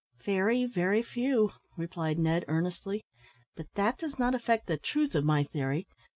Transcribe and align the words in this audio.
"Very, 0.23 0.65
very 0.65 1.03
few," 1.03 1.51
replied 1.77 2.17
Ned, 2.17 2.43
earnestly; 2.47 3.03
"but 3.55 3.67
that 3.75 3.99
does 3.99 4.17
not 4.17 4.33
affect 4.33 4.65
the 4.65 4.77
truth 4.77 5.13
of 5.13 5.23
my 5.23 5.43
theory. 5.43 5.85